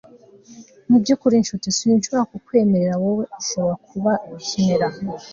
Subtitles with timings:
[0.89, 4.87] Mu byukuri nshuti sinshobora kukwemerera Wowe ushobora kubakenera